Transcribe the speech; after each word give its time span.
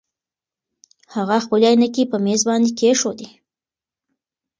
هغه 1.15 1.37
خپلې 1.45 1.65
عینکې 1.71 2.03
په 2.11 2.17
مېز 2.25 2.41
باندې 2.49 2.69
کېښودې. 2.79 3.27